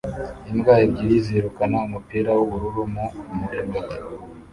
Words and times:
Imbwa 0.51 0.73
ebyiri 0.85 1.17
zirukana 1.25 1.77
umupira 1.87 2.29
w'ubururu 2.37 2.83
mu 2.93 3.05
murima 3.39 3.79